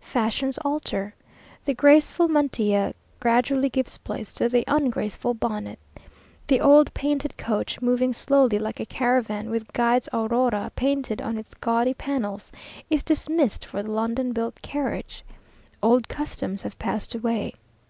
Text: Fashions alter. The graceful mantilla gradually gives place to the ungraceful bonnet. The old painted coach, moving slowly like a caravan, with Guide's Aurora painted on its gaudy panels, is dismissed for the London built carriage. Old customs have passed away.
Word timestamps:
Fashions 0.00 0.56
alter. 0.64 1.14
The 1.66 1.74
graceful 1.74 2.26
mantilla 2.26 2.94
gradually 3.20 3.68
gives 3.68 3.98
place 3.98 4.32
to 4.32 4.48
the 4.48 4.64
ungraceful 4.66 5.34
bonnet. 5.34 5.78
The 6.46 6.62
old 6.62 6.94
painted 6.94 7.36
coach, 7.36 7.82
moving 7.82 8.14
slowly 8.14 8.58
like 8.58 8.80
a 8.80 8.86
caravan, 8.86 9.50
with 9.50 9.70
Guide's 9.74 10.08
Aurora 10.14 10.72
painted 10.74 11.20
on 11.20 11.36
its 11.36 11.52
gaudy 11.52 11.92
panels, 11.92 12.50
is 12.88 13.02
dismissed 13.02 13.66
for 13.66 13.82
the 13.82 13.90
London 13.90 14.32
built 14.32 14.62
carriage. 14.62 15.22
Old 15.82 16.08
customs 16.08 16.62
have 16.62 16.78
passed 16.78 17.14
away. 17.14 17.52